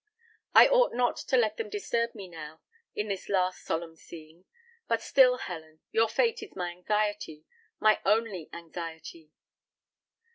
I 0.55 0.67
ought 0.67 0.95
not 0.95 1.15
to 1.17 1.37
let 1.37 1.57
them 1.57 1.69
disturb 1.69 2.15
me 2.15 2.27
now, 2.27 2.61
in 2.95 3.07
this 3.07 3.29
last 3.29 3.63
solemn 3.63 3.95
scene; 3.95 4.45
but 4.87 4.99
still, 5.03 5.37
Helen, 5.37 5.79
your 5.91 6.07
fate 6.09 6.41
is 6.41 6.55
my 6.55 6.71
anxiety, 6.71 7.45
my 7.79 8.01
only 8.03 8.49
anxiety." 8.51 9.29